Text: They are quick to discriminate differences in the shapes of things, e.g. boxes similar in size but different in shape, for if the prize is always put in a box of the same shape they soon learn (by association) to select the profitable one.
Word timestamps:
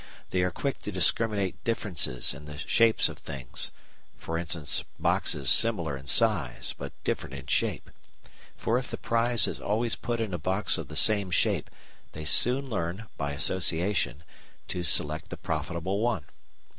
They 0.31 0.41
are 0.41 0.49
quick 0.49 0.81
to 0.81 0.91
discriminate 0.91 1.63
differences 1.63 2.33
in 2.33 2.45
the 2.45 2.57
shapes 2.57 3.07
of 3.07 3.19
things, 3.19 3.69
e.g. 4.27 4.83
boxes 4.97 5.49
similar 5.51 5.95
in 5.95 6.07
size 6.07 6.73
but 6.75 6.91
different 7.03 7.35
in 7.35 7.45
shape, 7.45 7.91
for 8.57 8.79
if 8.79 8.89
the 8.89 8.97
prize 8.97 9.45
is 9.45 9.61
always 9.61 9.95
put 9.95 10.19
in 10.19 10.33
a 10.33 10.39
box 10.39 10.79
of 10.79 10.87
the 10.87 10.95
same 10.95 11.29
shape 11.29 11.69
they 12.13 12.25
soon 12.25 12.67
learn 12.67 13.09
(by 13.15 13.33
association) 13.33 14.23
to 14.69 14.81
select 14.81 15.29
the 15.29 15.37
profitable 15.37 15.99
one. 15.99 16.25